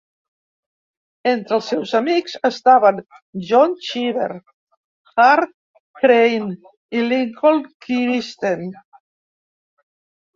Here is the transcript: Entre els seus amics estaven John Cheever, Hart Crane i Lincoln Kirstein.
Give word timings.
Entre 1.31 1.53
els 1.57 1.65
seus 1.71 1.89
amics 1.97 2.37
estaven 2.49 3.01
John 3.49 3.75
Cheever, 3.87 4.29
Hart 5.25 5.53
Crane 6.01 6.49
i 7.01 7.05
Lincoln 7.11 7.61
Kirstein. 7.87 8.65